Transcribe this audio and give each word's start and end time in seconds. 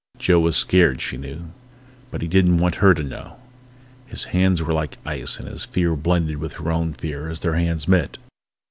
Joe 0.17 0.39
was 0.39 0.55
scared, 0.57 0.99
she 0.99 1.15
knew. 1.15 1.51
But 2.09 2.23
he 2.23 2.27
didn't 2.27 2.57
want 2.57 2.77
her 2.81 2.95
to 2.95 3.03
know. 3.03 3.37
His 4.07 4.23
hands 4.33 4.63
were 4.63 4.73
like 4.73 4.97
ice 5.05 5.37
and 5.37 5.47
his 5.47 5.63
fear 5.63 5.95
blended 5.95 6.37
with 6.37 6.53
her 6.53 6.71
own 6.71 6.95
fear 6.95 7.29
as 7.29 7.41
their 7.41 7.53
hands 7.53 7.87
met. 7.87 8.17